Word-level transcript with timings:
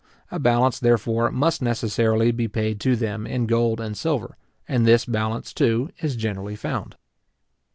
A 0.31 0.39
balance, 0.39 0.79
therefore, 0.79 1.29
must 1.29 1.61
necessarily 1.61 2.31
be 2.31 2.47
paid 2.47 2.79
to 2.79 2.95
them 2.95 3.27
in 3.27 3.45
gold 3.45 3.79
and 3.79 3.95
silver, 3.95 4.35
and 4.67 4.83
this 4.83 5.05
balance, 5.05 5.53
too, 5.53 5.91
is 6.01 6.15
generally 6.15 6.55
found. 6.55 6.95